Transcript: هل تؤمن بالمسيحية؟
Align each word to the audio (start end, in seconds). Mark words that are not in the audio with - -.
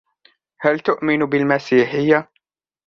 هل 0.59 0.79
تؤمن 0.79 1.25
بالمسيحية؟ 1.25 2.29